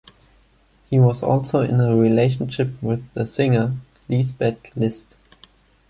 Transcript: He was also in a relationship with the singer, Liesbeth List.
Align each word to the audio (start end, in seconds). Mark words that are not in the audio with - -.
He 0.89 0.97
was 0.99 1.21
also 1.21 1.59
in 1.59 1.79
a 1.79 1.95
relationship 1.95 2.69
with 2.81 3.05
the 3.13 3.27
singer, 3.27 3.75
Liesbeth 4.09 4.75
List. 4.75 5.15